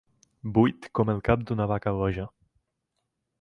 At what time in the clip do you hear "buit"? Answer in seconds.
0.53-0.87